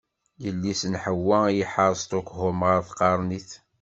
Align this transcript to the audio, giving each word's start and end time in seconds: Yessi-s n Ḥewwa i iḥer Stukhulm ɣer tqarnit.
Yessi-s 0.43 0.81
n 0.91 0.93
Ḥewwa 1.03 1.39
i 1.49 1.53
iḥer 1.63 1.91
Stukhulm 2.01 2.59
ɣer 2.69 2.79
tqarnit. 2.89 3.49